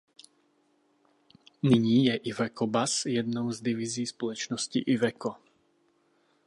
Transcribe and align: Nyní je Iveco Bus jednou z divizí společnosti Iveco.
Nyní 1.63 2.05
je 2.05 2.15
Iveco 2.15 2.67
Bus 2.67 3.05
jednou 3.05 3.51
z 3.51 3.61
divizí 3.61 4.05
společnosti 4.07 4.79
Iveco. 4.79 5.35